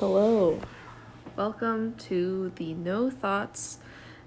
[0.00, 0.60] Hello.
[1.34, 3.80] Welcome to the No Thoughts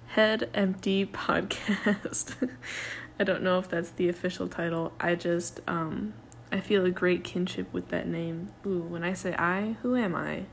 [0.07, 2.35] Head Empty podcast.
[3.19, 4.91] I don't know if that's the official title.
[4.99, 6.13] I just um
[6.51, 8.49] I feel a great kinship with that name.
[8.65, 10.47] Ooh, when I say I, who am I?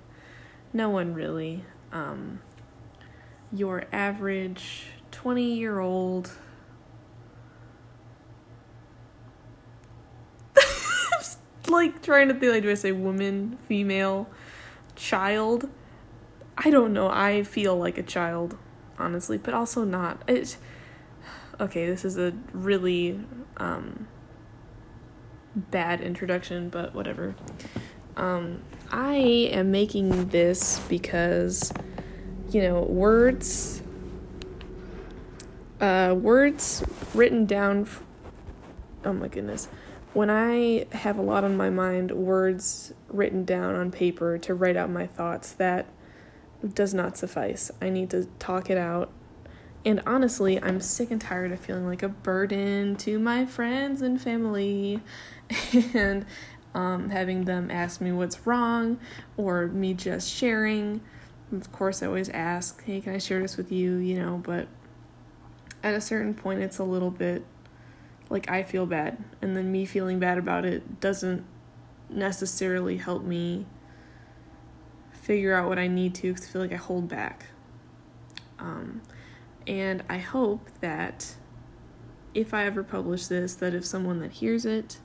[0.73, 1.65] No one really.
[1.91, 2.39] Um
[3.53, 6.31] your average 20-year-old
[11.69, 14.29] like trying to think like do I say woman, female,
[14.99, 15.69] child?
[16.59, 17.09] I don't know.
[17.09, 18.59] I feel like a child,
[18.99, 20.23] honestly, but also not.
[20.27, 20.59] It
[21.61, 23.21] Okay, this is a really
[23.57, 24.07] um
[25.55, 27.35] bad introduction, but whatever.
[28.17, 31.73] Um I am making this because
[32.51, 33.83] you know, words
[35.81, 36.83] uh words
[37.15, 38.03] written down f-
[39.05, 39.69] Oh my goodness
[40.19, 44.77] when I have a lot on my mind, words written down on paper to write
[44.77, 45.87] out my thoughts, that
[46.75, 47.71] does not suffice.
[47.81, 49.13] I need to talk it out.
[49.85, 54.21] And honestly, I'm sick and tired of feeling like a burden to my friends and
[54.21, 55.01] family
[55.95, 56.27] and
[56.75, 58.99] um, having them ask me what's wrong
[59.37, 61.01] or me just sharing.
[61.53, 63.99] Of course, I always ask, hey, can I share this with you?
[63.99, 64.67] You know, but
[65.85, 67.45] at a certain point, it's a little bit
[68.31, 71.45] like I feel bad and then me feeling bad about it doesn't
[72.11, 73.67] necessarily help me
[75.13, 77.47] figure out what I need to because I feel like I hold back.
[78.59, 79.03] Um,
[79.67, 81.35] and I hope that
[82.35, 84.99] if I ever publish this, that if someone that hears it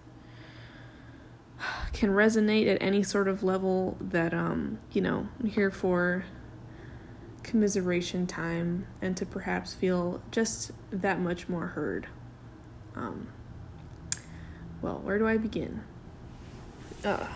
[1.94, 6.26] can resonate at any sort of level, that um, you know, I'm here for
[7.44, 12.08] commiseration time and to perhaps feel just that much more heard.
[12.96, 13.28] Um,
[14.82, 15.82] well, where do I begin?
[17.04, 17.28] Uh,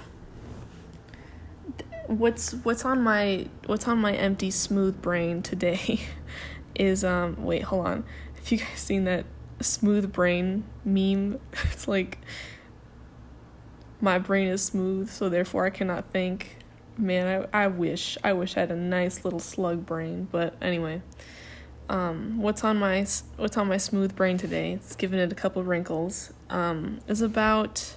[2.08, 6.00] what's what's on my what's on my empty smooth brain today
[6.76, 8.04] is um wait hold on.
[8.36, 9.26] Have you guys seen that
[9.62, 11.40] smooth brain meme?
[11.72, 12.20] It's like
[14.00, 16.58] my brain is smooth so therefore i cannot think.
[17.00, 21.04] Man i, I wish i wish i had a nice little slug brain but anyway
[21.89, 23.05] um, what's on my
[23.37, 24.73] what's on my smooth brain today.
[24.73, 26.33] It's given it a couple wrinkles.
[26.49, 27.95] Um, is about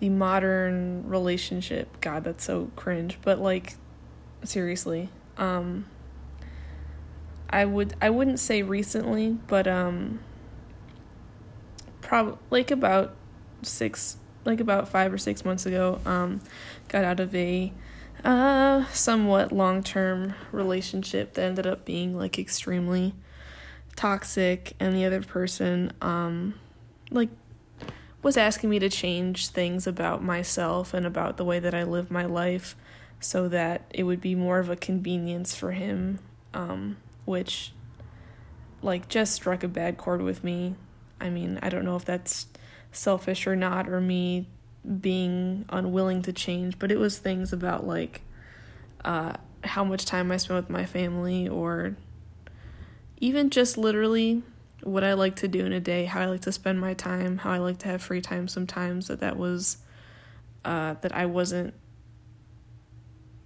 [0.00, 2.00] the modern relationship.
[2.00, 3.18] God, that's so cringe.
[3.22, 3.74] But like,
[4.44, 5.86] seriously, um,
[7.50, 10.20] I would I wouldn't say recently, but um,
[12.50, 13.14] like about
[13.62, 16.40] six, like about five or six months ago, um,
[16.88, 17.72] got out of a
[18.26, 23.14] uh somewhat long-term relationship that ended up being like extremely
[23.94, 26.54] toxic and the other person um
[27.10, 27.30] like
[28.22, 32.10] was asking me to change things about myself and about the way that I live
[32.10, 32.74] my life
[33.20, 36.18] so that it would be more of a convenience for him
[36.52, 37.72] um which
[38.82, 40.76] like just struck a bad chord with me.
[41.20, 42.46] I mean, I don't know if that's
[42.92, 44.46] selfish or not or me
[45.00, 48.22] being unwilling to change, but it was things about like
[49.04, 51.96] uh, how much time I spent with my family or
[53.18, 54.42] even just literally
[54.82, 57.38] what I like to do in a day, how I like to spend my time,
[57.38, 59.78] how I like to have free time sometimes that that was
[60.64, 61.74] uh, that I wasn't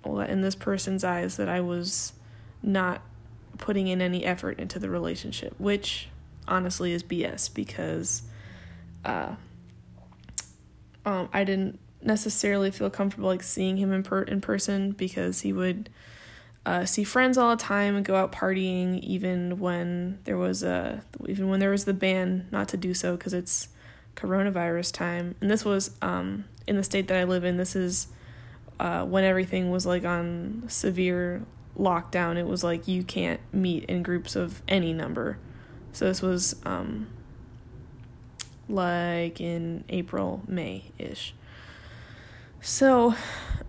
[0.04, 2.14] well in this person's eyes that I was
[2.62, 3.02] not
[3.58, 6.08] putting in any effort into the relationship, which
[6.48, 8.22] honestly is BS because
[9.04, 9.36] uh,
[11.10, 15.52] um, I didn't necessarily feel comfortable like seeing him in per- in person because he
[15.52, 15.90] would
[16.66, 21.02] uh, see friends all the time and go out partying even when there was a
[21.26, 23.68] even when there was the ban not to do so because it's
[24.16, 25.34] coronavirus time.
[25.40, 28.08] And this was um, in the state that I live in this is
[28.78, 31.44] uh, when everything was like on severe
[31.78, 35.38] lockdown it was like you can't meet in groups of any number.
[35.92, 37.08] So this was um,
[38.70, 41.34] like in April May ish
[42.60, 43.14] so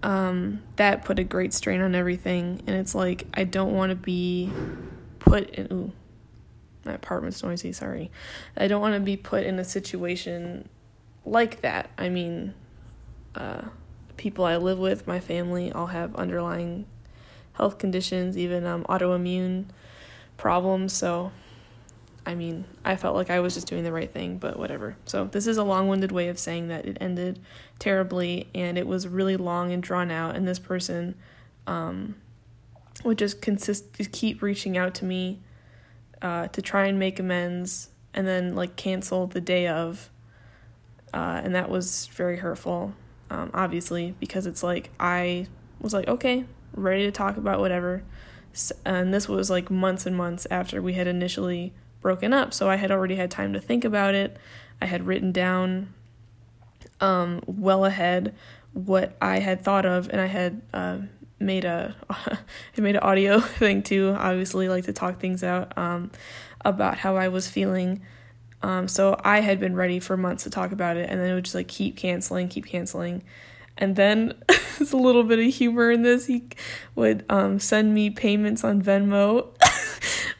[0.03, 2.61] um, that put a great strain on everything.
[2.67, 4.51] And it's like, I don't want to be
[5.19, 5.67] put in.
[5.71, 5.91] Ooh,
[6.85, 8.11] my apartment's noisy, sorry.
[8.57, 10.67] I don't want to be put in a situation
[11.25, 11.91] like that.
[11.97, 12.53] I mean,
[13.35, 13.63] uh,
[14.17, 16.85] people I live with, my family, all have underlying
[17.53, 19.65] health conditions, even um, autoimmune
[20.37, 20.93] problems.
[20.93, 21.31] So
[22.25, 24.95] I mean, I felt like I was just doing the right thing, but whatever.
[25.05, 27.39] So, this is a long winded way of saying that it ended
[27.79, 30.35] terribly and it was really long and drawn out.
[30.35, 31.15] And this person
[31.65, 32.15] um,
[33.03, 35.39] would just consist, just keep reaching out to me
[36.21, 40.09] uh, to try and make amends and then like cancel the day of.
[41.13, 42.93] Uh, and that was very hurtful,
[43.29, 45.47] um, obviously, because it's like I
[45.81, 48.03] was like, okay, ready to talk about whatever.
[48.85, 52.53] And this was like months and months after we had initially broken up.
[52.53, 54.37] So I had already had time to think about it.
[54.81, 55.93] I had written down
[56.99, 58.35] um, well ahead
[58.73, 60.99] what I had thought of, and I had uh,
[61.39, 62.37] made a I
[62.77, 64.15] made an audio thing too.
[64.17, 66.11] Obviously, like to talk things out um,
[66.63, 68.01] about how I was feeling.
[68.63, 71.33] Um, so I had been ready for months to talk about it, and then it
[71.33, 73.23] would just like keep canceling, keep canceling.
[73.77, 76.27] And then there's a little bit of humor in this.
[76.27, 76.47] He
[76.95, 79.47] would um, send me payments on Venmo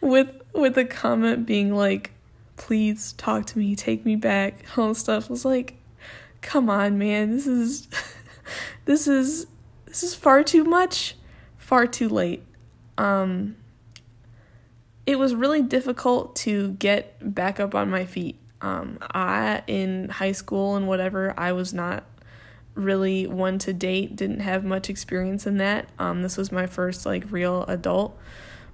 [0.02, 2.12] with with a comment being like,
[2.58, 5.76] "Please talk to me, take me back." All stuff I was like,
[6.42, 7.88] "Come on, man, this is
[8.86, 9.48] this is
[9.86, 11.16] this is far too much,
[11.58, 12.44] far too late."
[12.98, 13.56] Um,
[15.06, 18.38] it was really difficult to get back up on my feet.
[18.62, 22.04] Um, I in high school and whatever, I was not
[22.76, 25.90] really one to date, didn't have much experience in that.
[26.00, 28.18] Um, this was my first like real adult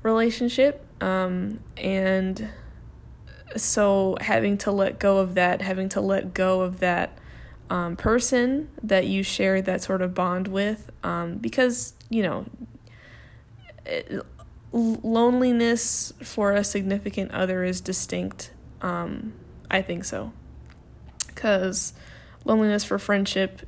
[0.04, 0.86] relationship.
[1.02, 2.50] Um, and
[3.56, 7.18] so having to let go of that, having to let go of that
[7.70, 12.46] um, person that you share that sort of bond with, um, because, you know,
[13.86, 14.22] it,
[14.72, 18.52] loneliness for a significant other is distinct.
[18.82, 19.34] Um,
[19.70, 20.34] I think so.
[21.28, 21.94] Because
[22.46, 23.62] loneliness for friendship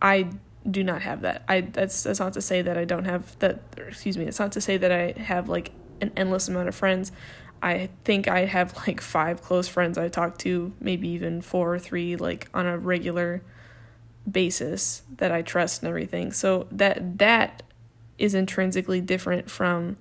[0.00, 0.30] I
[0.70, 1.44] do not have that.
[1.48, 3.60] I that's that's not to say that I don't have that.
[3.76, 4.24] excuse me.
[4.24, 7.12] It's not to say that I have like an endless amount of friends.
[7.62, 11.78] I think I have like five close friends I talk to, maybe even four or
[11.78, 13.42] three, like on a regular
[14.30, 16.32] basis that I trust and everything.
[16.32, 17.62] So that that
[18.18, 19.96] is intrinsically different from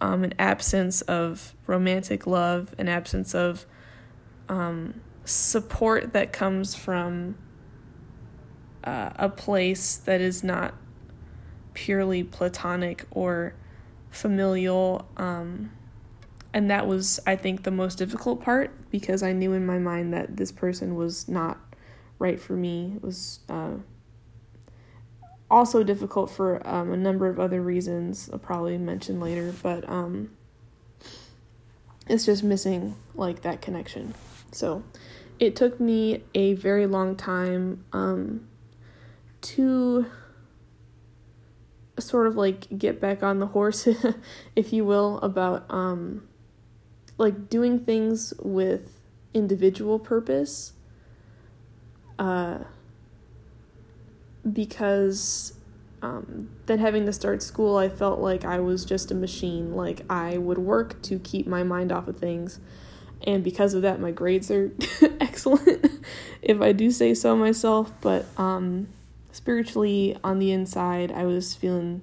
[0.00, 3.66] um, an absence of romantic love, an absence of
[4.48, 7.36] um, support that comes from
[8.84, 10.74] uh, a place that is not
[11.74, 13.54] purely platonic or
[14.10, 15.08] familial.
[15.16, 15.72] Um,
[16.52, 20.12] and that was, I think, the most difficult part because I knew in my mind
[20.12, 21.58] that this person was not
[22.18, 22.94] right for me.
[22.96, 23.74] It was uh,
[25.50, 30.30] also difficult for um, a number of other reasons I'll probably mention later, but um,
[32.08, 34.14] it's just missing like that connection.
[34.52, 34.82] So
[35.38, 38.48] it took me a very long time um,
[39.40, 40.06] to
[41.98, 43.86] sort of like get back on the horse
[44.56, 46.26] if you will about um
[47.18, 49.00] like doing things with
[49.34, 50.72] individual purpose
[52.18, 52.58] uh
[54.50, 55.54] because
[56.02, 59.74] um, then having to start school, I felt like I was just a machine.
[59.74, 62.58] Like I would work to keep my mind off of things,
[63.26, 64.72] and because of that, my grades are
[65.20, 65.86] excellent,
[66.42, 67.92] if I do say so myself.
[68.00, 68.88] But um,
[69.32, 72.02] spiritually on the inside, I was feeling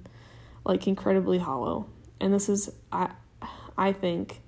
[0.64, 1.86] like incredibly hollow.
[2.20, 3.10] And this is I
[3.76, 4.40] I think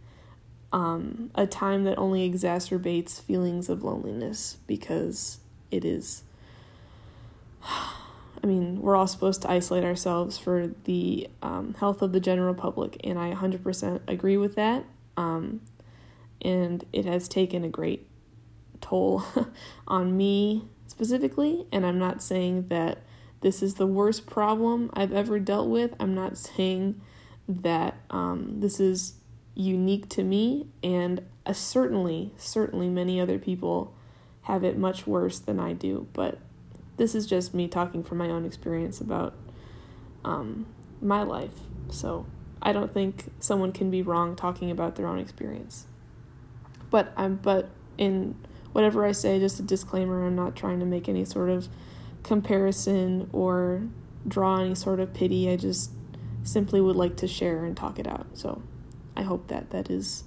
[0.73, 5.39] um, a time that only exacerbates feelings of loneliness because
[5.71, 6.23] it is
[8.43, 12.55] I mean, we're all supposed to isolate ourselves for the um, health of the general
[12.55, 14.85] public, and I 100% agree with that.
[15.19, 15.61] Um,
[16.41, 18.07] and it has taken a great
[18.81, 19.23] toll
[19.87, 22.99] on me specifically, and I'm not saying that
[23.41, 25.95] this is the worst problem I've ever dealt with.
[25.99, 27.01] I'm not saying
[27.49, 29.15] that um, this is
[29.55, 33.95] unique to me, and uh, certainly, certainly many other people
[34.43, 36.09] have it much worse than I do.
[36.13, 36.39] But
[36.97, 39.35] this is just me talking from my own experience about
[40.25, 40.67] um,
[41.01, 41.55] my life.
[41.89, 42.27] So
[42.61, 45.87] I don't think someone can be wrong talking about their own experience.
[46.91, 48.35] But I'm but in
[48.73, 51.69] whatever I say, just a disclaimer I'm not trying to make any sort of
[52.23, 53.83] comparison or
[54.27, 55.51] draw any sort of pity.
[55.51, 55.91] I just
[56.43, 58.27] simply would like to share and talk it out.
[58.35, 58.63] So
[59.17, 60.25] I hope that that is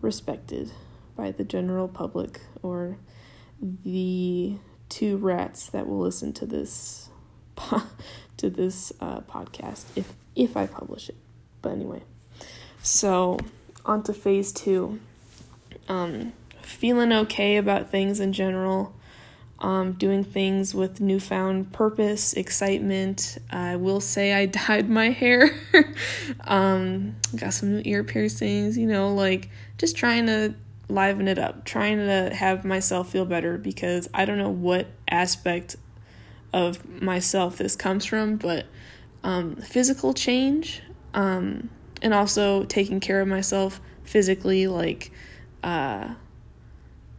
[0.00, 0.70] respected
[1.16, 2.98] by the general public or
[3.60, 4.56] the
[4.88, 7.08] two rats that will listen to this
[8.36, 11.16] to this uh, podcast if if I publish it.
[11.60, 12.02] But anyway,
[12.82, 13.38] so
[13.84, 15.00] on to phase two.
[15.88, 16.32] Um,
[16.68, 18.94] feeling okay about things in general,
[19.58, 23.38] um, doing things with newfound purpose, excitement.
[23.50, 25.50] I will say I dyed my hair,
[26.42, 29.48] um, got some new ear piercings, you know, like
[29.78, 30.54] just trying to
[30.88, 35.76] liven it up, trying to have myself feel better because I don't know what aspect
[36.52, 38.66] of myself this comes from, but
[39.24, 40.82] um, physical change
[41.14, 41.70] um,
[42.02, 45.10] and also taking care of myself physically, like.
[45.64, 46.14] Uh,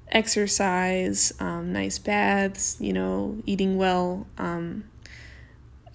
[0.10, 4.84] exercise, um, nice baths, you know, eating well, um,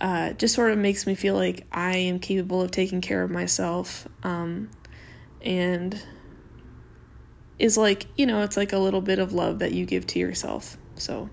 [0.01, 3.31] uh, just sort of makes me feel like I am capable of taking care of
[3.31, 4.07] myself.
[4.23, 4.71] Um,
[5.41, 6.01] and
[7.59, 10.19] is like, you know, it's like a little bit of love that you give to
[10.19, 10.77] yourself.
[10.97, 11.31] So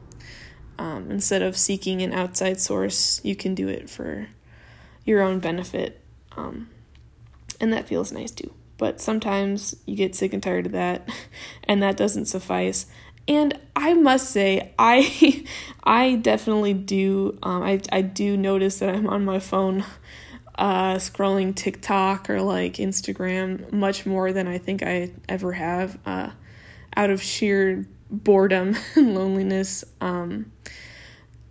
[0.77, 4.27] um, instead of seeking an outside source, you can do it for
[5.05, 6.01] your own benefit.
[6.37, 6.69] Um,
[7.59, 8.53] and that feels nice too.
[8.81, 11.07] But sometimes you get sick and tired of that,
[11.65, 12.87] and that doesn't suffice.
[13.27, 15.45] And I must say, I
[15.83, 17.37] I definitely do.
[17.43, 19.85] Um, I I do notice that I'm on my phone,
[20.55, 26.31] uh, scrolling TikTok or like Instagram much more than I think I ever have, uh,
[26.97, 29.83] out of sheer boredom and loneliness.
[30.01, 30.51] Um,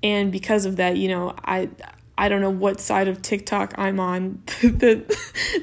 [0.03, 1.69] and because of that, you know, I
[2.21, 4.43] I don't know what side of TikTok I'm on.
[4.61, 5.03] the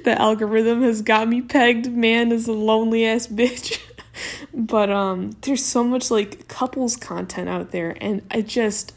[0.03, 1.91] the algorithm has got me pegged.
[1.91, 3.79] Man is a lonely ass bitch.
[4.55, 8.93] but um there's so much like couples content out there and I just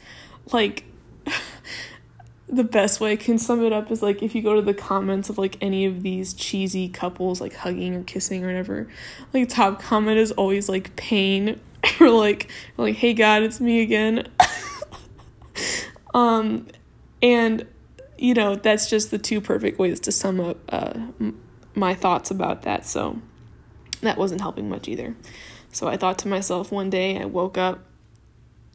[0.51, 0.85] like
[2.49, 4.73] the best way I can sum it up is like if you go to the
[4.73, 8.89] comments of like any of these cheesy couples like hugging or kissing or whatever,
[9.35, 11.61] like top comment is always like pain
[12.01, 14.27] or like like hey god it's me again.
[16.15, 16.67] um
[17.23, 17.67] and,
[18.19, 20.99] you know, that's just the two perfect ways to sum up uh,
[21.75, 22.87] my thoughts about that.
[22.87, 23.21] So
[24.03, 25.15] that wasn't helping much either.
[25.73, 27.81] So I thought to myself one day, I woke up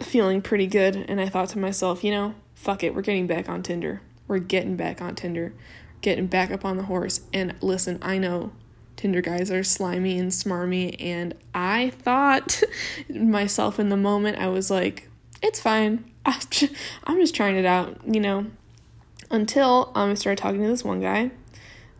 [0.02, 3.50] feeling pretty good, and I thought to myself, you know, fuck it, we're getting back
[3.50, 4.02] on Tinder.
[4.28, 5.54] We're getting back on Tinder,
[6.02, 7.22] getting back up on the horse.
[7.34, 8.52] And listen, I know
[8.96, 12.64] Tinder guys are slimy and smarmy, and I thought
[13.10, 15.10] myself in the moment, I was like,
[15.42, 16.12] it's fine.
[17.04, 18.48] I'm just trying it out, you know.
[19.32, 21.32] Until um, I started talking to this one guy.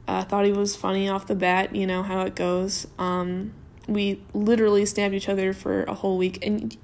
[0.08, 2.86] I uh, thought he was funny off the bat, you know how it goes.
[3.00, 3.54] Um,
[3.88, 6.46] we literally stabbed each other for a whole week.
[6.46, 6.78] And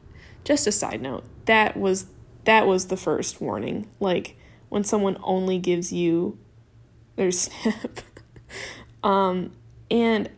[0.44, 2.08] just a side note, that was
[2.46, 3.88] that was the first warning.
[4.00, 4.38] Like
[4.70, 6.38] when someone only gives you
[7.16, 8.00] their snap.
[9.04, 9.52] um,
[9.92, 10.30] and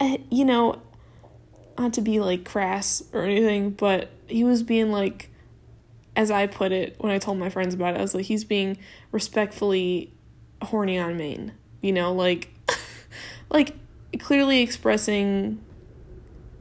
[0.00, 0.82] uh, you know,
[1.78, 5.30] not to be like crass or anything, but he was being like
[6.16, 8.44] as I put it when I told my friends about it, I was like, he's
[8.44, 8.78] being
[9.12, 10.10] respectfully
[10.62, 11.52] horny on main.
[11.82, 12.50] You know, like,
[13.50, 13.74] like
[14.18, 15.60] clearly expressing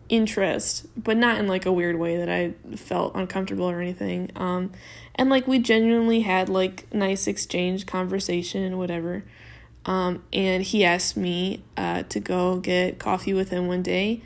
[0.09, 4.29] interest, but not in like a weird way that I felt uncomfortable or anything.
[4.35, 4.73] Um,
[5.15, 9.23] and like we genuinely had like nice exchange, conversation, whatever.
[9.85, 14.21] Um, and he asked me uh, to go get coffee with him one day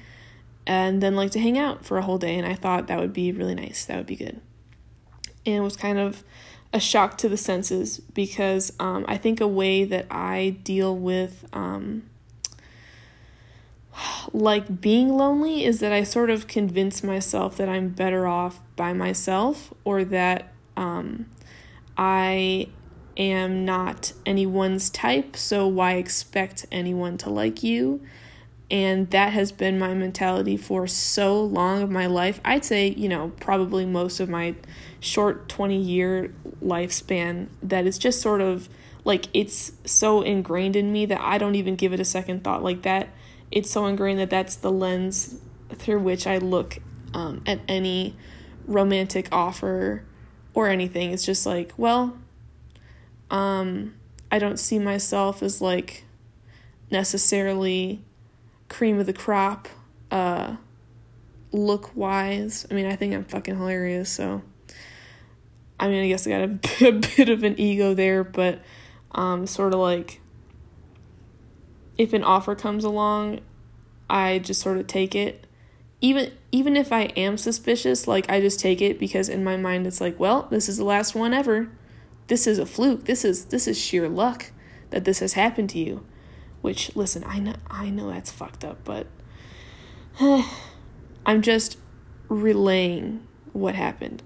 [0.66, 2.36] and then like to hang out for a whole day.
[2.36, 3.86] And I thought that would be really nice.
[3.86, 4.42] That would be good
[5.54, 6.24] and was kind of
[6.72, 11.46] a shock to the senses because um, I think a way that I deal with
[11.52, 12.04] um,
[14.34, 18.94] like being lonely is that I sort of convince myself that I'm better off by
[18.94, 21.26] myself or that um,
[21.98, 22.70] I
[23.18, 28.02] am not anyone's type, so why expect anyone to like you?
[28.72, 32.40] And that has been my mentality for so long of my life.
[32.46, 34.56] I'd say, you know, probably most of my
[35.00, 38.68] short 20 year lifespan that is just sort of
[39.06, 42.64] like it's so ingrained in me that I don't even give it a second thought
[42.64, 43.10] like that.
[43.50, 45.40] It's so ingrained that that's the lens
[45.74, 46.80] through which I look
[47.14, 48.16] um, at any
[48.66, 50.04] romantic offer
[50.54, 51.12] or anything.
[51.12, 52.18] It's just like well
[53.32, 53.96] um
[54.32, 56.04] I don't see myself as like
[56.92, 58.04] necessarily
[58.68, 59.68] cream of the crop
[60.12, 60.56] uh
[61.52, 64.42] look wise I mean I think I'm fucking hilarious so
[65.80, 68.60] I mean, I guess I got a, bit of an ego there, but
[69.12, 70.20] um, sort of like
[71.98, 73.42] if an offer comes along,
[74.10, 75.46] I just sort of take it.
[76.02, 79.86] Even even if I am suspicious, like I just take it because in my mind
[79.86, 81.70] it's like, well, this is the last one ever.
[82.28, 83.06] This is a fluke.
[83.06, 84.52] This is this is sheer luck
[84.92, 86.06] that this has happened to you.
[86.62, 89.08] Which listen, I know I know that's fucked up, but
[91.26, 91.78] I'm just
[92.30, 94.24] relaying what happened.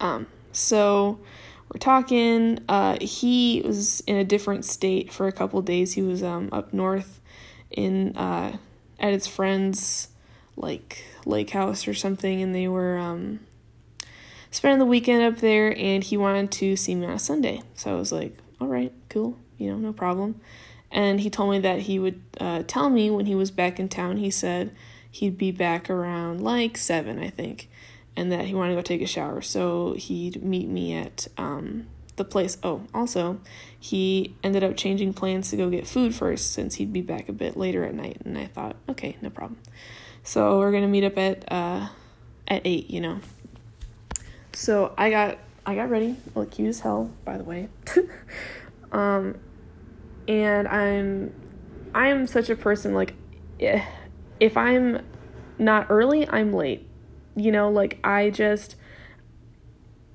[0.00, 0.26] Um
[0.58, 1.18] so
[1.72, 2.60] we're talking.
[2.68, 5.94] Uh, he was in a different state for a couple days.
[5.94, 7.20] He was um, up north
[7.70, 8.56] in uh,
[8.98, 10.08] at his friend's
[10.56, 13.40] like lake house or something, and they were um,
[14.50, 15.76] spending the weekend up there.
[15.76, 18.92] And he wanted to see me on a Sunday, so I was like, "All right,
[19.08, 20.40] cool, you know, no problem."
[20.90, 23.90] And he told me that he would uh, tell me when he was back in
[23.90, 24.16] town.
[24.16, 24.74] He said
[25.10, 27.68] he'd be back around like seven, I think
[28.18, 29.40] and that he wanted to go take a shower.
[29.40, 32.58] So he'd meet me at um, the place.
[32.64, 33.40] Oh, also,
[33.78, 37.32] he ended up changing plans to go get food first since he'd be back a
[37.32, 38.20] bit later at night.
[38.24, 39.60] And I thought, okay, no problem.
[40.24, 41.88] So we're gonna meet up at uh,
[42.48, 43.20] at eight, you know.
[44.52, 46.16] So I got I got ready.
[46.34, 47.68] I look cute as hell, by the way.
[48.92, 49.36] um,
[50.26, 51.34] and I'm,
[51.94, 53.14] I'm such a person like,
[53.60, 53.84] eh,
[54.40, 55.06] if I'm
[55.56, 56.87] not early, I'm late.
[57.38, 58.76] You know, like I just,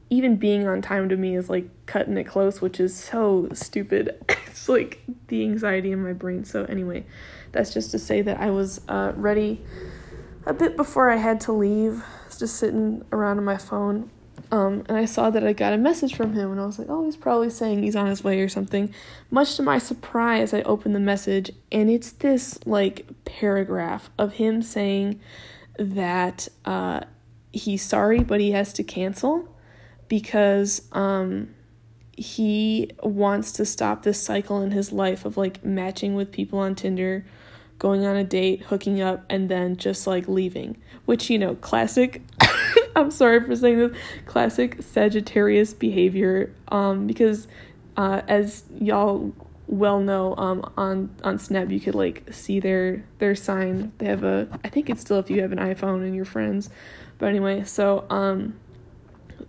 [0.09, 4.15] even being on time to me is like cutting it close, which is so stupid.
[4.47, 6.43] it's like the anxiety in my brain.
[6.43, 7.05] So, anyway,
[7.51, 9.61] that's just to say that I was uh, ready
[10.45, 12.03] a bit before I had to leave.
[12.03, 14.09] I was just sitting around on my phone.
[14.51, 16.89] Um, and I saw that I got a message from him, and I was like,
[16.89, 18.93] oh, he's probably saying he's on his way or something.
[19.31, 24.61] Much to my surprise, I opened the message, and it's this like paragraph of him
[24.61, 25.19] saying
[25.79, 27.01] that uh,
[27.53, 29.47] he's sorry, but he has to cancel
[30.09, 31.53] because um,
[32.17, 36.75] he wants to stop this cycle in his life of like matching with people on
[36.75, 37.25] Tinder,
[37.79, 40.77] going on a date, hooking up, and then just like leaving.
[41.05, 42.21] Which, you know, classic.
[42.95, 43.97] I'm sorry for saying this.
[44.25, 46.53] Classic Sagittarius behavior.
[46.67, 47.47] Um, because
[47.97, 49.33] uh, as y'all
[49.67, 53.91] well know, um, on on Snap you could like see their their sign.
[53.97, 54.47] They have a.
[54.63, 56.69] I think it's still if you have an iPhone and your friends.
[57.23, 58.59] But anyway, so um,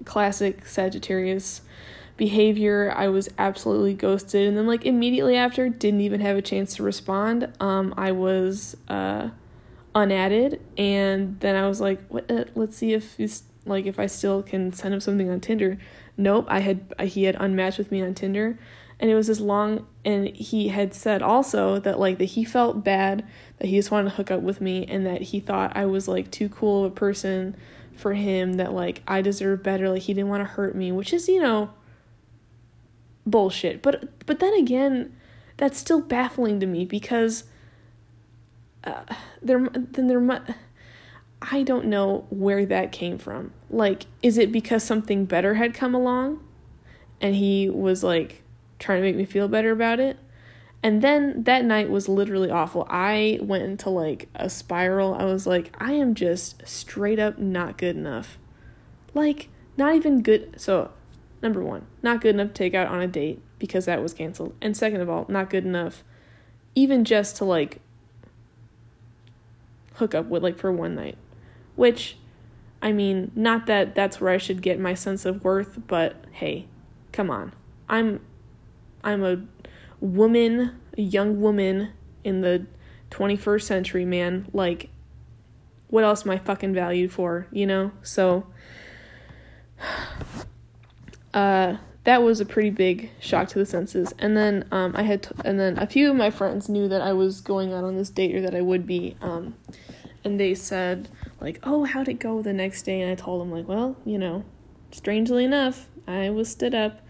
[0.04, 1.60] classic Sagittarius
[2.16, 2.94] behavior.
[2.96, 6.84] I was absolutely ghosted, and then like immediately after, didn't even have a chance to
[6.84, 7.52] respond.
[7.58, 9.30] Um, I was uh,
[9.92, 12.30] unadded, and then I was like, what?
[12.30, 15.76] Uh, let's see if he's like if I still can send him something on Tinder.
[16.16, 18.56] Nope, I had he had unmatched with me on Tinder,
[19.00, 19.86] and it was this long.
[20.04, 23.26] And he had said also that like that he felt bad
[23.58, 26.08] that he just wanted to hook up with me, and that he thought I was
[26.08, 27.56] like too cool of a person
[27.96, 31.12] for him that like I deserve better like he didn't want to hurt me which
[31.12, 31.70] is you know
[33.26, 35.16] bullshit but but then again
[35.56, 37.44] that's still baffling to me because
[38.84, 39.04] uh,
[39.40, 40.44] there then there
[41.40, 45.94] I don't know where that came from like is it because something better had come
[45.94, 46.42] along
[47.20, 48.42] and he was like
[48.84, 50.18] trying to make me feel better about it
[50.84, 52.86] and then that night was literally awful.
[52.90, 55.14] I went into like a spiral.
[55.14, 58.36] I was like, I am just straight up not good enough.
[59.14, 60.60] Like, not even good.
[60.60, 60.90] So,
[61.40, 64.54] number one, not good enough to take out on a date because that was canceled.
[64.60, 66.04] And second of all, not good enough
[66.74, 67.80] even just to like
[69.94, 71.16] hook up with like for one night.
[71.76, 72.18] Which,
[72.82, 76.66] I mean, not that that's where I should get my sense of worth, but hey,
[77.10, 77.54] come on.
[77.88, 78.20] I'm
[79.04, 79.42] I'm a
[80.00, 81.92] woman, a young woman
[82.24, 82.66] in the
[83.10, 84.48] 21st century, man.
[84.52, 84.88] Like,
[85.88, 87.92] what else am I fucking valued for, you know?
[88.02, 88.46] So,
[91.34, 94.12] uh, that was a pretty big shock to the senses.
[94.18, 97.00] And then, um, I had, t- and then a few of my friends knew that
[97.00, 99.54] I was going out on this date or that I would be, um,
[100.24, 101.08] and they said,
[101.40, 103.00] like, oh, how'd it go the next day?
[103.00, 104.44] And I told them, like, well, you know,
[104.90, 107.00] strangely enough, I was stood up.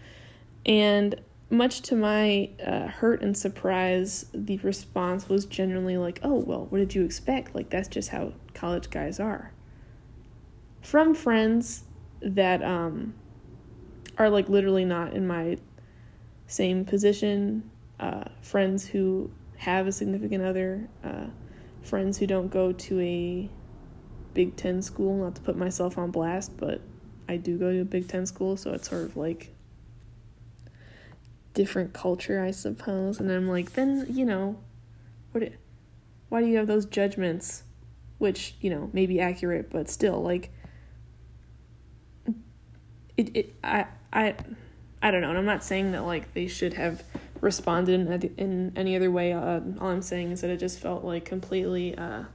[0.65, 1.15] And
[1.49, 6.79] much to my uh, hurt and surprise, the response was generally like, oh, well, what
[6.79, 7.53] did you expect?
[7.53, 9.53] Like, that's just how college guys are.
[10.81, 11.83] From friends
[12.21, 13.13] that um,
[14.17, 15.57] are like literally not in my
[16.47, 21.27] same position, uh, friends who have a significant other, uh,
[21.81, 23.49] friends who don't go to a
[24.33, 26.81] Big Ten school, not to put myself on blast, but
[27.29, 29.54] I do go to a Big Ten school, so it's sort of like
[31.55, 33.19] different culture, I suppose.
[33.19, 34.59] And I'm like, then, you know,
[35.31, 35.51] what
[36.29, 37.63] why do you have those judgments
[38.19, 40.51] which, you know, may be accurate, but still like
[43.17, 44.35] it it I I
[45.01, 45.29] I don't know.
[45.29, 47.03] And I'm not saying that like they should have
[47.41, 49.33] responded in, in any other way.
[49.33, 52.25] Uh, all I'm saying is that it just felt like completely uh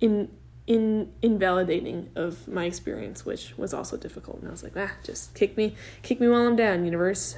[0.00, 0.30] in
[0.66, 4.38] in invalidating of my experience, which was also difficult.
[4.38, 7.34] And I was like, ah, just kick me, kick me while I'm down, universe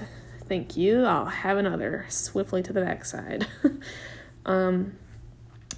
[0.48, 1.04] thank you.
[1.04, 3.46] I'll have another swiftly to the backside.
[4.46, 4.92] um,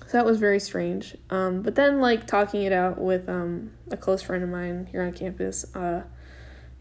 [0.06, 1.16] so that was very strange.
[1.30, 5.02] Um, but then, like, talking it out with um, a close friend of mine here
[5.02, 6.02] on campus, uh,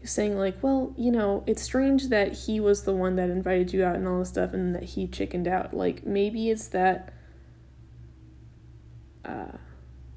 [0.02, 3.84] saying, like, well, you know, it's strange that he was the one that invited you
[3.84, 5.74] out and all this stuff and that he chickened out.
[5.74, 7.12] Like, maybe it's that,
[9.24, 9.52] uh,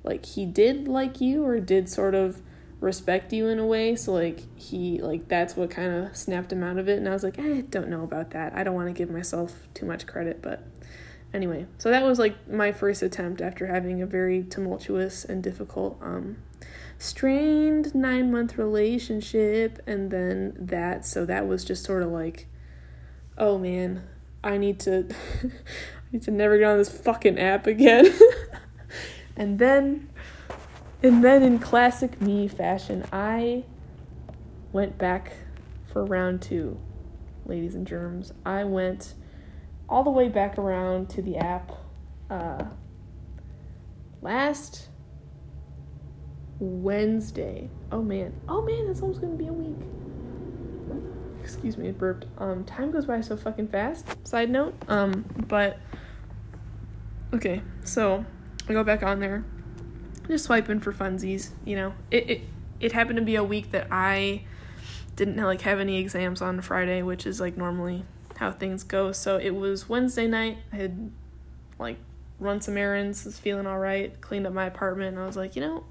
[0.04, 2.42] like, he did like you or did sort of
[2.80, 3.96] respect you in a way.
[3.96, 6.98] So like he like that's what kind of snapped him out of it.
[6.98, 8.54] And i was like i don't know about that.
[8.56, 10.42] I don't want to give myself too much credit.
[10.42, 10.64] But
[11.34, 15.98] anyway so that was like my first attempt after having a very tumultuous and difficult
[16.02, 16.38] um
[16.98, 19.82] strained nine month relationship.
[19.88, 22.48] And then that so that was just sort of like
[23.38, 24.04] oh man
[24.44, 25.08] i need to
[25.44, 25.50] i
[26.12, 28.08] need to never get on this fucking app again.
[29.38, 30.10] And then
[31.04, 33.64] and then in classic me fashion, I
[34.72, 35.34] went back
[35.92, 36.80] for round two,
[37.46, 38.34] ladies and germs.
[38.46, 39.14] I went
[39.90, 41.72] all the way back around to the app
[42.30, 42.66] uh,
[44.22, 44.90] last
[46.60, 47.70] Wednesday.
[47.92, 48.34] Oh man.
[48.48, 49.78] Oh man, that's almost gonna be a week.
[51.42, 52.26] Excuse me, it burped.
[52.40, 54.28] Um, time goes by so fucking fast.
[54.28, 54.76] Side note.
[54.90, 55.80] Um, but
[57.34, 58.26] okay, so
[58.68, 59.46] I go back on there,
[60.28, 61.52] just swiping for funsies.
[61.66, 62.42] You know, it it
[62.80, 64.44] it happened to be a week that I
[65.16, 68.06] didn't like have any exams on Friday, which is like normally
[68.38, 69.12] how things go.
[69.12, 70.58] So it was Wednesday night.
[70.72, 71.12] I had
[71.80, 71.98] like
[72.40, 75.56] run some errands, was feeling all right, cleaned up my apartment, and I was like,
[75.56, 75.84] you know,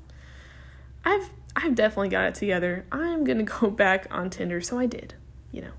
[1.04, 2.86] I've I've definitely got it together.
[2.92, 5.14] I'm gonna go back on Tinder, so I did.
[5.52, 5.72] You know,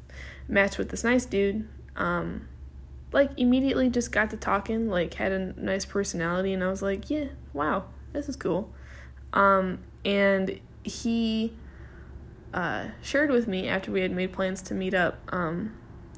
[0.47, 1.67] matched with this nice dude.
[1.95, 2.47] Um,
[3.11, 7.09] like immediately just got to talking, like had a nice personality, and I was like,
[7.09, 7.85] yeah, wow,
[8.17, 8.73] this is cool.
[9.33, 11.53] Um, and he
[12.53, 15.19] uh, shared with me after we had made plans to meet up.
[15.29, 15.73] Um,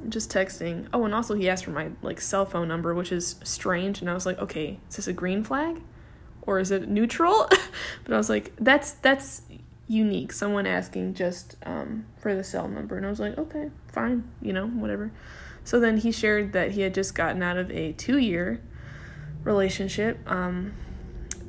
[0.07, 0.87] just texting.
[0.93, 4.01] Oh, and also he asked for my like cell phone number, which is strange.
[4.01, 5.81] And I was like, okay, is this a green flag,
[6.43, 7.47] or is it neutral?
[8.03, 9.41] but I was like, that's that's
[9.87, 10.31] unique.
[10.31, 14.53] Someone asking just um, for the cell number, and I was like, okay, fine, you
[14.53, 15.11] know, whatever.
[15.65, 18.61] So then he shared that he had just gotten out of a two-year
[19.43, 20.19] relationship.
[20.25, 20.73] Um,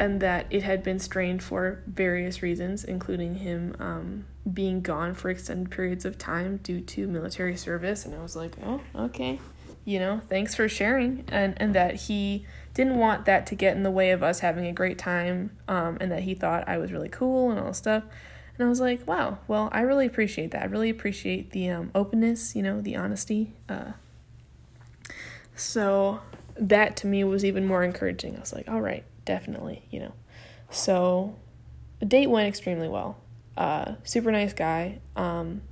[0.01, 5.29] and that it had been strained for various reasons, including him um, being gone for
[5.29, 8.07] extended periods of time due to military service.
[8.07, 9.39] And I was like, oh, okay,
[9.85, 11.25] you know, thanks for sharing.
[11.29, 14.67] And, and that he didn't want that to get in the way of us having
[14.67, 18.03] a great time, um, and that he thought I was really cool and all stuff.
[18.57, 20.63] And I was like, wow, well, I really appreciate that.
[20.63, 23.53] I really appreciate the um, openness, you know, the honesty.
[23.69, 23.93] Uh,
[25.55, 26.21] so
[26.57, 28.37] that to me was even more encouraging.
[28.37, 30.13] I was like, all right, definitely, you know.
[30.71, 31.37] So
[32.01, 33.17] the date went extremely well.
[33.57, 34.99] Uh, super nice guy.
[35.15, 35.63] Um,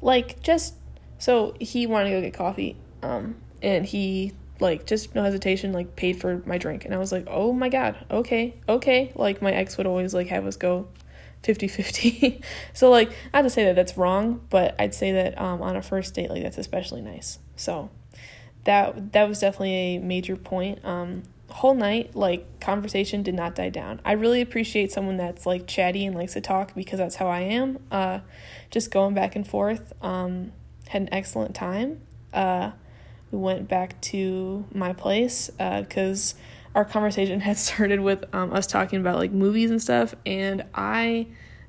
[0.00, 0.76] like just
[1.18, 2.78] so he wanted to go get coffee.
[3.02, 7.12] Um, and he like just no hesitation like paid for my drink and I was
[7.12, 8.02] like, "Oh my god.
[8.10, 8.54] Okay.
[8.66, 10.88] Okay." Like my ex would always like have us go
[11.42, 12.42] 50-50.
[12.72, 15.82] so like not to say that that's wrong, but I'd say that um on a
[15.82, 17.38] first date like that's especially nice.
[17.56, 17.90] So
[18.64, 20.82] that that was definitely a major point.
[20.82, 24.00] Um whole night like conversation did not die down.
[24.04, 27.40] I really appreciate someone that's like chatty and likes to talk because that's how i
[27.40, 27.78] am.
[27.92, 28.20] Uh,
[28.72, 30.50] just going back and forth um,
[30.88, 32.00] had an excellent time.
[32.32, 32.72] Uh,
[33.30, 38.66] we went back to my place because uh, our conversation had started with um, us
[38.66, 41.24] talking about like movies and stuff and i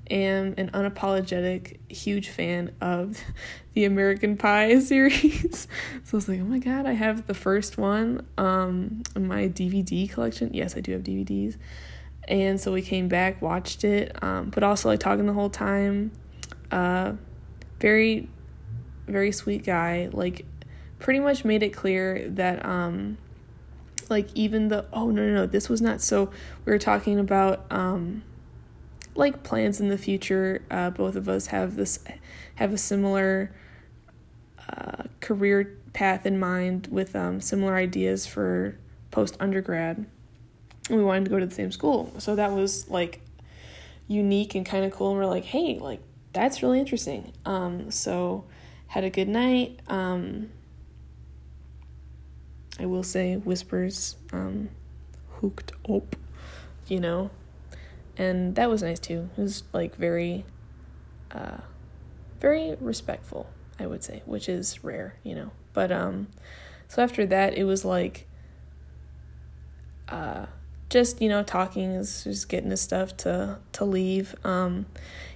[0.09, 3.19] am an unapologetic huge fan of
[3.73, 5.67] the American Pie series.
[6.03, 9.47] so I was like, oh my god, I have the first one um in my
[9.47, 10.53] DVD collection.
[10.53, 11.57] Yes, I do have DVDs.
[12.27, 16.11] And so we came back, watched it, um, but also like talking the whole time.
[16.71, 17.13] Uh
[17.79, 18.29] very
[19.07, 20.09] very sweet guy.
[20.11, 20.45] Like
[20.99, 23.17] pretty much made it clear that um
[24.09, 26.25] like even the oh no no no this was not so
[26.63, 28.23] we were talking about um
[29.15, 30.61] like plans in the future.
[30.69, 31.99] Uh, both of us have this
[32.55, 33.51] have a similar
[34.69, 38.77] uh, career path in mind with um, similar ideas for
[39.11, 40.05] post undergrad.
[40.89, 43.21] We wanted to go to the same school, so that was like
[44.07, 45.11] unique and kind of cool.
[45.11, 46.01] And we're like, hey, like
[46.33, 47.31] that's really interesting.
[47.45, 48.45] Um, so
[48.87, 49.79] had a good night.
[49.87, 50.51] Um,
[52.79, 54.69] I will say whispers um,
[55.39, 56.15] hooked up,
[56.87, 57.31] you know,
[58.17, 59.29] and that was nice too.
[59.37, 60.45] It was like very,
[61.31, 61.57] uh,
[62.39, 63.49] very respectful,
[63.79, 65.51] I would say, which is rare, you know.
[65.73, 66.27] But um,
[66.87, 68.27] so after that, it was like,
[70.07, 70.45] uh,
[70.89, 74.35] just you know talking just getting his stuff to to leave.
[74.45, 74.85] Um,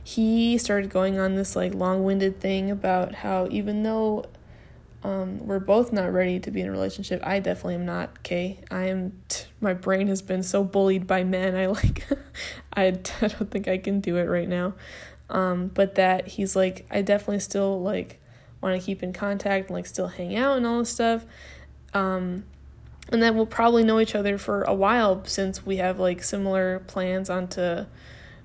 [0.01, 4.25] he started going on this like long winded thing about how even though
[5.03, 7.21] um, we're both not ready to be in a relationship.
[7.23, 8.09] I definitely am not.
[8.19, 9.13] Okay, I am.
[9.29, 11.55] T- my brain has been so bullied by men.
[11.55, 12.05] I like,
[12.73, 14.73] I, I don't think I can do it right now.
[15.29, 18.19] Um, but that he's like, I definitely still like
[18.61, 21.25] want to keep in contact and like still hang out and all this stuff.
[21.93, 22.43] Um,
[23.11, 26.79] and that we'll probably know each other for a while since we have like similar
[26.87, 27.85] plans onto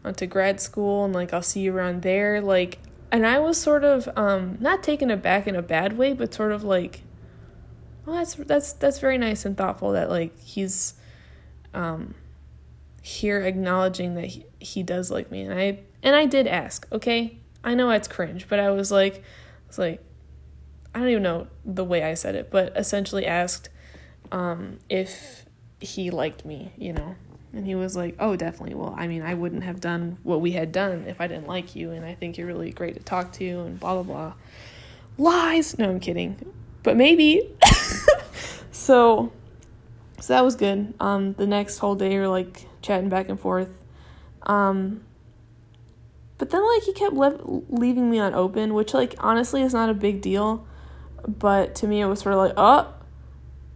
[0.05, 2.41] onto grad school and like I'll see you around there.
[2.41, 2.79] Like
[3.15, 6.51] and I was sort of um, not taken aback in a bad way, but sort
[6.51, 7.03] of like,
[8.05, 10.95] well, that's that's that's very nice and thoughtful that like he's
[11.73, 12.17] um,
[13.03, 16.89] here acknowledging that he, he does like me, and I and I did ask.
[16.91, 20.05] Okay, I know it's cringe, but I was like, I was like,
[20.93, 23.69] I don't even know the way I said it, but essentially asked
[24.33, 25.47] um, if
[25.79, 27.15] he liked me, you know,
[27.55, 28.75] And he was like, Oh, definitely.
[28.75, 31.77] Well, I mean, I wouldn't have done what we had done if I didn't like
[31.77, 34.35] you, and I think you're really great to talk to, and blah, blah, blah.
[35.17, 35.79] Lies!
[35.79, 36.53] No, I'm kidding.
[36.83, 37.57] But maybe.
[38.73, 39.33] so,
[40.21, 40.95] so that was good.
[40.99, 43.71] Um, the next whole day, we are like chatting back and forth.
[44.43, 45.03] Um,
[46.39, 49.89] but then, like, he kept le- leaving me on open, which, like, honestly is not
[49.89, 50.67] a big deal.
[51.27, 52.93] But to me, it was sort of like, oh,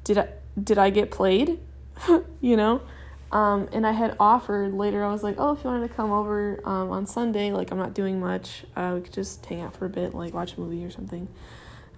[0.04, 0.28] did I
[0.62, 1.60] did I get played?
[2.40, 2.82] you know?
[3.30, 6.10] Um, and I had offered later, I was like, oh, if you wanted to come
[6.10, 9.76] over um, on Sunday, like, I'm not doing much, uh, we could just hang out
[9.76, 11.28] for a bit, like, watch a movie or something.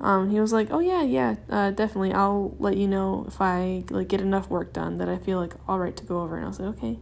[0.01, 2.13] Um, he was like, oh, yeah, yeah, uh, definitely.
[2.13, 5.55] I'll let you know if I, like, get enough work done that I feel, like,
[5.69, 6.37] all right to go over.
[6.37, 6.99] And I was like, okay.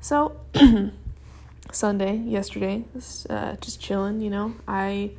[0.00, 0.38] So,
[1.72, 2.84] Sunday, yesterday,
[3.30, 4.54] uh, just chilling, you know.
[4.68, 5.12] I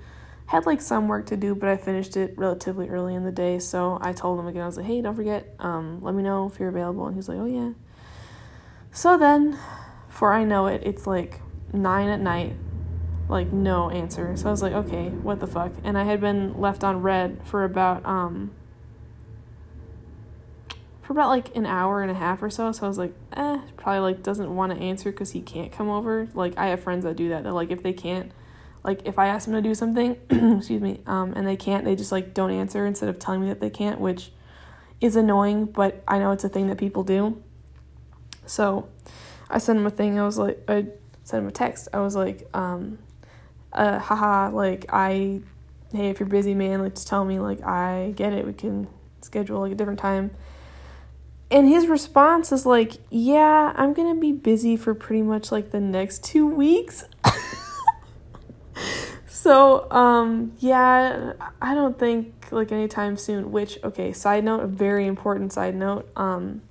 [0.48, 3.60] had like some work to do, but I finished it relatively early in the day.
[3.60, 6.48] So I told him again, I was like, hey, don't forget, um, let me know
[6.48, 7.06] if you're available.
[7.06, 7.72] And he's like, oh, yeah.
[8.98, 9.60] So then,
[10.10, 11.40] for I know it, it's like
[11.72, 12.56] nine at night,
[13.30, 14.36] like no answer.
[14.36, 15.72] So I was like, okay, what the fuck?
[15.84, 18.56] And I had been left on read for about, um,
[21.04, 22.72] for about like an hour and a half or so.
[22.72, 25.90] So I was like, eh, probably like doesn't want to answer because he can't come
[25.90, 26.28] over.
[26.34, 27.44] Like I have friends that do that.
[27.44, 28.32] That like if they can't,
[28.84, 30.18] like if I ask them to do something,
[30.58, 33.50] excuse me, um, and they can't, they just like don't answer instead of telling me
[33.50, 34.32] that they can't, which
[35.00, 35.66] is annoying.
[35.66, 37.44] But I know it's a thing that people do.
[38.48, 38.90] So
[39.50, 40.20] I sent him a thing.
[40.20, 40.88] I was like, I
[41.24, 41.88] sent him a text.
[41.94, 43.00] I was like, um,
[43.74, 45.42] uh, haha, like I,
[45.92, 47.40] hey, if you're busy, man, like just tell me.
[47.40, 48.46] Like I get it.
[48.46, 48.88] We can
[49.22, 50.32] schedule like a different time
[51.50, 55.72] and his response is like, "Yeah, I'm going to be busy for pretty much like
[55.72, 57.06] the next 2 weeks."
[59.28, 65.08] so, um yeah, I don't think like anytime soon, which okay, side note, a very
[65.08, 66.62] important side note, um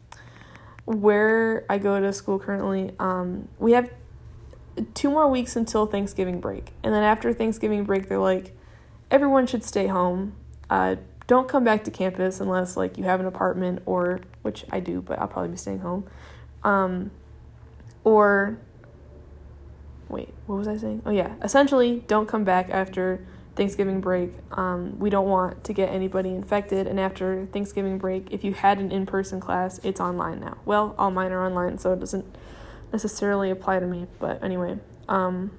[0.87, 3.91] where I go to school currently, um we have
[4.95, 6.73] two more weeks until Thanksgiving break.
[6.83, 8.57] And then after Thanksgiving break, they're like
[9.11, 10.35] everyone should stay home.
[10.71, 10.97] Uh
[11.27, 15.03] don't come back to campus unless like you have an apartment or which I do,
[15.03, 16.07] but I'll probably be staying home.
[16.63, 17.11] Um,
[18.05, 18.59] or
[20.09, 21.03] wait, what was I saying?
[21.05, 24.33] Oh yeah, essentially don't come back after Thanksgiving break.
[24.53, 26.87] Um, we don't want to get anybody infected.
[26.87, 30.59] And after Thanksgiving break, if you had an in-person class, it's online now.
[30.65, 32.37] Well, all mine are online, so it doesn't
[32.93, 34.07] necessarily apply to me.
[34.19, 35.53] But anyway, um,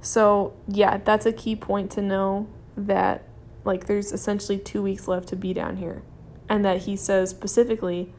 [0.00, 3.24] so yeah, that's a key point to know that
[3.64, 6.02] like there's essentially two weeks left to be down here
[6.48, 8.12] and that he says specifically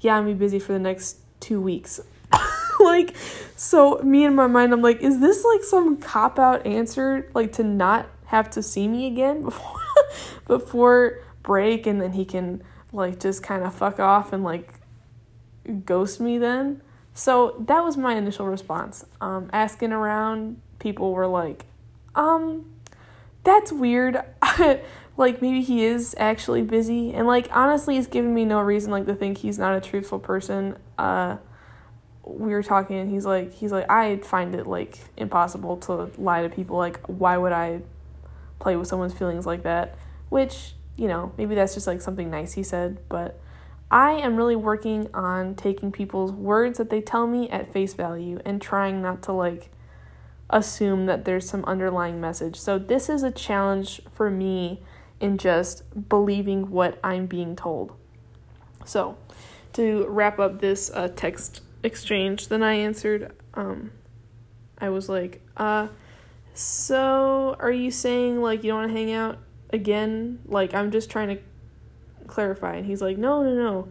[0.00, 2.00] yeah i'm gonna be busy for the next two weeks
[2.80, 3.14] like
[3.56, 7.52] so me in my mind i'm like is this like some cop out answer like
[7.52, 9.80] to not have to see me again before
[10.46, 12.62] before break and then he can
[12.92, 14.74] like just kind of fuck off and like
[15.84, 16.80] ghost me then
[17.14, 21.66] so that was my initial response um asking around people were like
[22.14, 22.64] um
[23.46, 24.18] that's weird.
[25.16, 29.06] like maybe he is actually busy and like honestly he's given me no reason like
[29.06, 30.76] to think he's not a truthful person.
[30.98, 31.36] Uh
[32.24, 36.42] we were talking and he's like he's like I find it like impossible to lie
[36.42, 37.82] to people like why would I
[38.58, 39.96] play with someone's feelings like that?
[40.28, 43.38] Which, you know, maybe that's just like something nice he said, but
[43.90, 48.40] I am really working on taking people's words that they tell me at face value
[48.44, 49.70] and trying not to like
[50.50, 52.56] assume that there's some underlying message.
[52.56, 54.80] So, this is a challenge for me
[55.20, 57.92] in just believing what I'm being told.
[58.84, 59.16] So,
[59.74, 63.92] to wrap up this uh, text exchange, then I answered, um,
[64.78, 65.88] I was like, uh,
[66.56, 69.38] so are you saying like you don't want to hang out
[69.70, 70.40] again?
[70.46, 71.42] Like, I'm just trying to
[72.26, 72.76] clarify.
[72.76, 73.88] And he's like, no, no, no,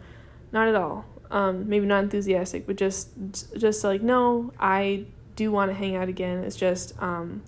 [0.52, 1.06] not at all.
[1.32, 3.10] Um, maybe not enthusiastic, but just,
[3.58, 6.44] just like, no, I do want to hang out again.
[6.44, 7.44] It's just um,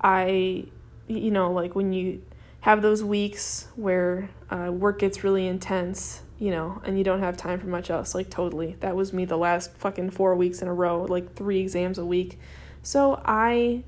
[0.00, 0.66] I,
[1.08, 2.22] you know, like when you
[2.60, 7.36] have those weeks where uh, work gets really intense, you know, and you don't have
[7.36, 8.14] time for much else.
[8.14, 11.60] Like totally, that was me the last fucking four weeks in a row, like three
[11.60, 12.38] exams a week.
[12.82, 13.84] So I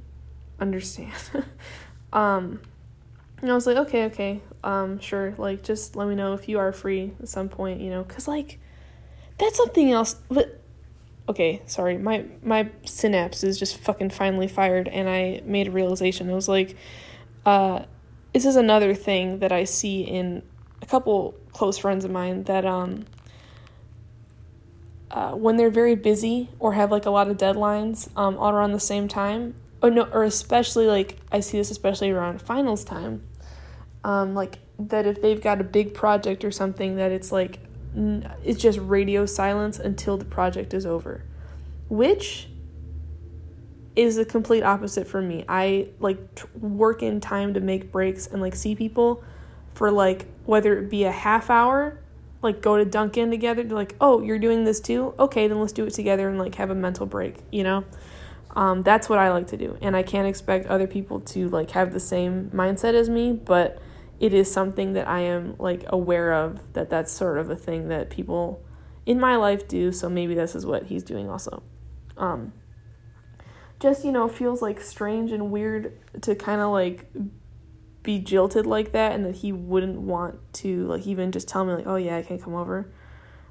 [0.60, 1.12] understand.
[2.12, 2.60] um,
[3.40, 5.34] and I was like, okay, okay, um, sure.
[5.38, 8.26] Like, just let me know if you are free at some point, you know, cause
[8.26, 8.58] like
[9.38, 10.16] that's something else.
[10.28, 10.60] But
[11.28, 16.28] okay, sorry, my my synapse is just fucking finally fired, and I made a realization.
[16.28, 16.76] It was like,
[17.46, 17.84] uh,
[18.32, 20.42] this is another thing that I see in
[20.82, 23.04] a couple close friends of mine that um,
[25.10, 28.72] uh, when they're very busy or have like a lot of deadlines um, all around
[28.72, 33.22] the same time, or no, or especially like I see this especially around finals time,
[34.04, 37.60] um, like that if they've got a big project or something that it's like
[38.44, 41.24] it's just radio silence until the project is over,
[41.88, 42.48] which
[43.96, 45.44] is the complete opposite for me.
[45.48, 49.24] I like t- work in time to make breaks and like see people
[49.74, 51.98] for like whether it be a half hour,
[52.40, 55.14] like go to Dunkin' together, to like, oh, you're doing this too?
[55.18, 57.84] Okay, then let's do it together and like have a mental break, you know?
[58.50, 59.78] Um, that's what I like to do.
[59.80, 63.80] And I can't expect other people to like have the same mindset as me, but
[64.18, 67.88] it is something that I am like aware of that that's sort of a thing
[67.88, 68.62] that people
[69.06, 69.92] in my life do.
[69.92, 71.62] So maybe this is what he's doing also.
[72.16, 72.52] Um,
[73.80, 77.06] just you know feels like strange and weird to kind of like
[78.02, 81.74] be jilted like that and that he wouldn't want to like even just tell me
[81.74, 82.90] like oh yeah I can't come over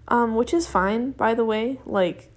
[0.08, 2.32] um which is fine by the way like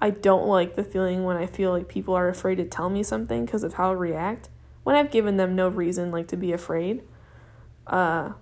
[0.00, 3.02] I don't like the feeling when I feel like people are afraid to tell me
[3.02, 4.48] something because of how I react
[4.82, 7.02] when I've given them no reason like to be afraid
[7.90, 8.32] uh,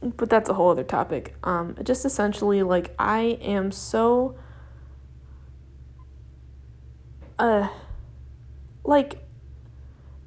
[0.00, 1.34] but that's a whole other topic.
[1.42, 4.36] Um, just essentially, like, I am so,
[7.38, 7.68] uh,
[8.84, 9.26] like,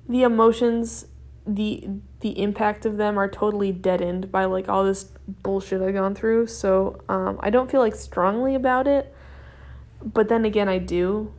[0.07, 1.05] the emotions,
[1.45, 1.87] the
[2.21, 6.47] the impact of them are totally deadened by like all this bullshit I've gone through.
[6.47, 9.13] So um, I don't feel like strongly about it,
[10.03, 11.33] but then again, I do,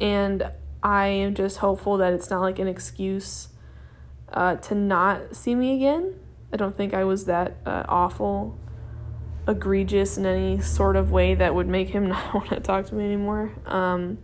[0.00, 0.50] and
[0.82, 3.48] I am just hopeful that it's not like an excuse
[4.32, 6.14] uh, to not see me again.
[6.52, 8.58] I don't think I was that uh, awful,
[9.48, 12.94] egregious in any sort of way that would make him not want to talk to
[12.94, 13.52] me anymore.
[13.66, 14.18] Um,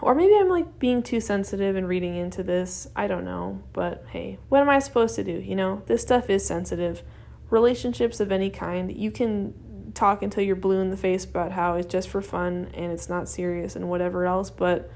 [0.00, 2.88] or maybe I'm like being too sensitive and reading into this.
[2.96, 3.62] I don't know.
[3.72, 5.32] But hey, what am I supposed to do?
[5.32, 7.02] You know, this stuff is sensitive.
[7.50, 9.54] Relationships of any kind, you can
[9.96, 13.08] talk until you're blue in the face about how it's just for fun and it's
[13.08, 14.50] not serious and whatever else.
[14.50, 14.90] But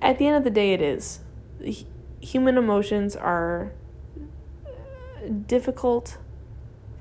[0.00, 1.20] at the end of the day, it is
[2.20, 3.72] human emotions are
[5.46, 6.18] difficult,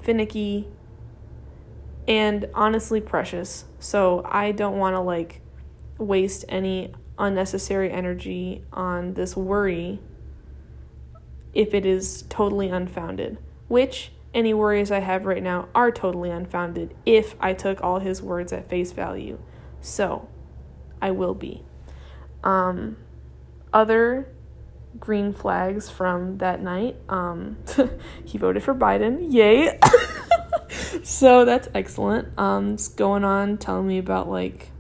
[0.02, 0.68] finicky,
[2.08, 3.66] and honestly precious.
[3.80, 5.42] So I don't want to like
[5.98, 10.00] waste any unnecessary energy on this worry
[11.54, 16.96] if it is totally unfounded, which any worries I have right now are totally unfounded
[17.06, 19.40] if I took all his words at face value.
[19.82, 20.30] So,
[21.02, 21.64] I will be.
[22.44, 22.98] Um,
[23.74, 24.28] other
[25.00, 26.98] green flags from that night.
[27.10, 27.58] Um,
[28.26, 29.32] he voted for Biden.
[29.32, 29.80] Yay!
[31.04, 32.38] so that's excellent.
[32.38, 34.72] Um, going on telling me about like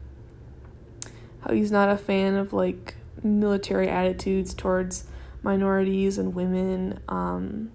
[1.41, 5.05] how he's not a fan of like military attitudes towards
[5.43, 7.71] minorities and women, um,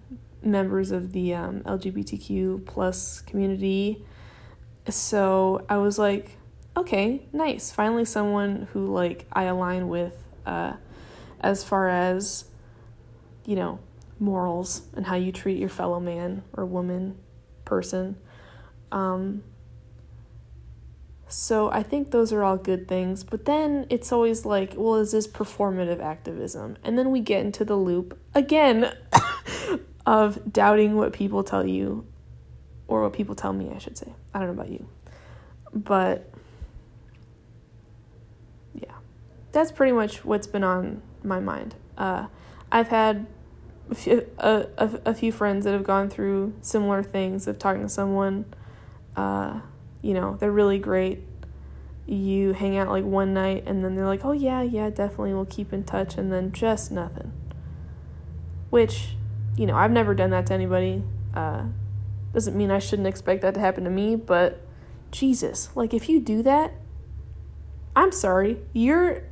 [0.46, 4.04] members of the um, LGBTQ plus community.
[4.88, 6.38] So I was like,
[6.76, 7.70] okay, nice.
[7.70, 10.14] Finally, someone who like I align with.
[10.44, 10.74] Uh,
[11.40, 12.46] as far as,
[13.44, 13.78] you know,
[14.18, 17.16] morals and how you treat your fellow man or woman,
[17.64, 18.16] person.
[18.90, 19.42] Um,
[21.28, 25.12] so I think those are all good things, but then it's always like, well, is
[25.12, 26.76] this performative activism?
[26.82, 28.92] And then we get into the loop again
[30.06, 32.06] of doubting what people tell you,
[32.86, 34.12] or what people tell me, I should say.
[34.32, 34.88] I don't know about you.
[35.74, 36.30] But
[38.72, 38.94] yeah,
[39.52, 41.74] that's pretty much what's been on my mind.
[41.98, 42.28] Uh,
[42.70, 43.26] I've had
[43.90, 47.82] a few, a, a, a, few friends that have gone through similar things of talking
[47.82, 48.44] to someone.
[49.16, 49.60] Uh,
[50.02, 51.22] you know, they're really great.
[52.06, 55.46] You hang out like one night and then they're like, oh, yeah, yeah, definitely, we'll
[55.46, 57.32] keep in touch, and then just nothing.
[58.70, 59.15] Which,
[59.56, 61.02] you know, I've never done that to anybody.
[61.34, 61.64] Uh,
[62.32, 64.60] doesn't mean I shouldn't expect that to happen to me, but
[65.10, 66.74] Jesus, like if you do that,
[67.94, 69.22] I'm sorry, you're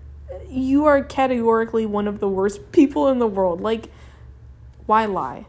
[0.49, 3.61] you are categorically one of the worst people in the world.
[3.61, 3.91] Like,
[4.87, 5.47] why lie?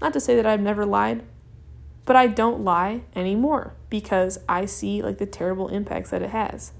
[0.00, 1.22] Not to say that I've never lied,
[2.04, 6.72] but I don't lie anymore because I see like the terrible impacts that it has.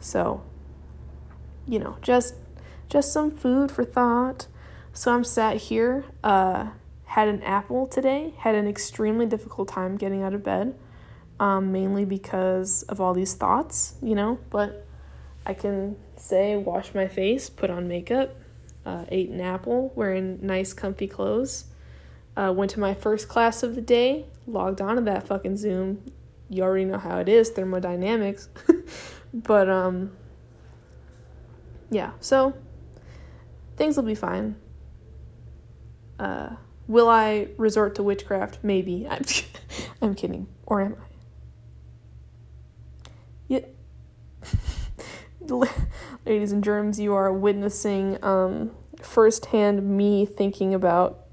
[0.00, 0.42] So,
[1.66, 2.34] you know, just
[2.88, 4.48] just some food for thought.
[4.92, 6.70] So I'm sat here, uh,
[7.04, 10.74] had an apple today, had an extremely difficult time getting out of bed,
[11.38, 14.86] um, mainly because of all these thoughts, you know, but
[15.46, 18.34] I can say wash my face, put on makeup,
[18.84, 21.64] uh, ate an apple, wearing nice comfy clothes.
[22.36, 26.02] Uh, went to my first class of the day, logged onto that fucking Zoom.
[26.48, 28.48] You already know how it is, thermodynamics.
[29.34, 30.12] but um
[31.90, 32.54] yeah, so
[33.76, 34.56] things will be fine.
[36.20, 36.50] Uh,
[36.86, 38.60] will I resort to witchcraft?
[38.62, 39.08] Maybe.
[39.10, 39.24] I'm,
[40.00, 40.46] I'm kidding.
[40.66, 41.04] Or am I?
[43.48, 43.60] Yeah
[46.26, 51.26] ladies and germs, you are witnessing um, firsthand me thinking about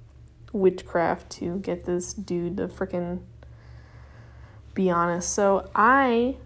[0.53, 3.21] witchcraft to get this dude to freaking
[4.73, 5.33] be honest.
[5.33, 6.37] So I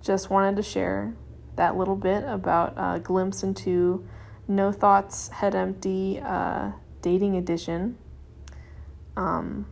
[0.00, 1.14] just wanted to share
[1.56, 4.06] that little bit about a glimpse into
[4.48, 6.72] No Thoughts, Head Empty, uh,
[7.02, 7.98] Dating Edition.
[9.16, 9.66] Um,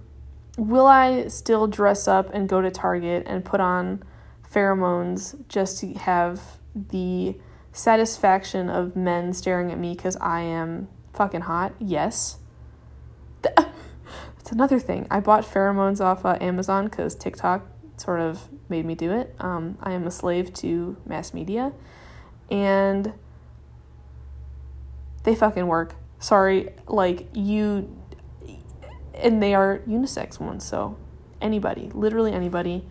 [0.57, 4.03] will I still dress up and go to Target and put on
[4.51, 6.41] pheromones just to have
[6.75, 7.37] the
[7.73, 11.75] satisfaction of men staring at me because I am fucking hot?
[11.79, 12.39] Yes.
[13.43, 15.07] That's another thing.
[15.11, 17.67] I bought pheromones off uh, Amazon because TikTok
[17.97, 19.35] sort of made me do it.
[19.39, 21.73] Um, I am a slave to mass media,
[22.51, 23.13] and
[25.25, 25.97] they fucking work.
[26.19, 27.95] Sorry, like you,
[29.15, 30.97] and they are unisex ones, so
[31.41, 32.85] anybody, literally anybody,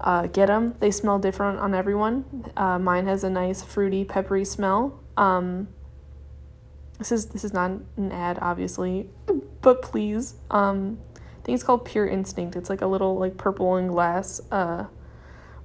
[0.00, 0.74] uh, get them.
[0.80, 2.50] They smell different on everyone.
[2.56, 5.00] Uh, mine has a nice fruity, peppery smell.
[5.16, 5.68] Um,
[6.98, 9.08] this is this is not an ad, obviously,
[9.62, 10.34] but please.
[10.50, 12.56] Um, I think it's called Pure Instinct.
[12.56, 14.84] It's like a little like purple and glass uh,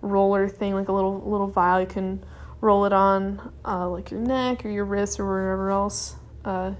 [0.01, 1.81] roller thing, like a little little vial.
[1.81, 2.23] You can
[2.63, 6.15] roll it on uh, like your neck or your wrist or wherever else.
[6.45, 6.71] Uh,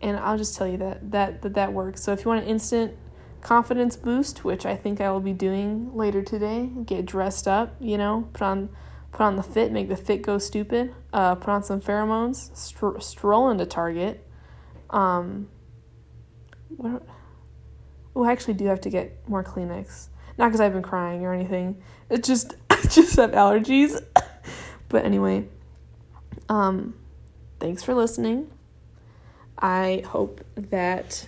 [0.00, 2.02] and I'll just tell you that that that that works.
[2.02, 2.96] So if you want an instant
[3.40, 7.98] confidence boost, which I think I will be doing later today, get dressed up, you
[7.98, 8.68] know, put on
[9.10, 13.02] put on the fit, make the fit go stupid, uh, put on some pheromones, stro-
[13.02, 14.24] stroll into Target.
[14.90, 15.48] Um,
[16.68, 17.02] what?
[18.14, 20.08] Oh, I actually do have to get more Kleenex.
[20.38, 21.82] Not because I've been crying or anything.
[22.08, 24.00] It's just I just have allergies.
[24.90, 25.46] But anyway,
[26.50, 26.94] um,
[27.58, 28.50] thanks for listening.
[29.58, 31.26] I hope that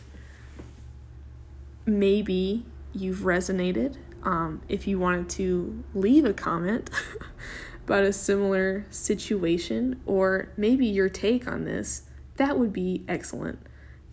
[1.86, 3.96] maybe you've resonated.
[4.24, 6.90] Um, if you wanted to leave a comment
[7.86, 12.02] about a similar situation or maybe your take on this,
[12.36, 13.58] that would be excellent.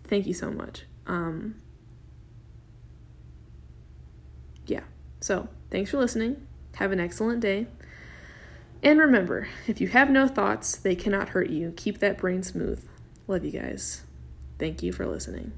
[0.04, 0.84] Thank you so much.
[1.06, 1.56] Um,
[4.66, 4.82] yeah,
[5.20, 6.46] so thanks for listening.
[6.76, 7.66] Have an excellent day.
[8.82, 11.72] And remember, if you have no thoughts, they cannot hurt you.
[11.76, 12.86] Keep that brain smooth.
[13.26, 14.04] Love you guys.
[14.58, 15.52] Thank you for listening.